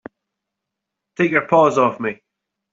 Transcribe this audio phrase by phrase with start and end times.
[1.15, 2.23] Take your paws off me!